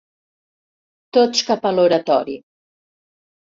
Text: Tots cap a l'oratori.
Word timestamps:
Tots 1.19 1.45
cap 1.51 1.69
a 1.69 1.73
l'oratori. 1.77 2.41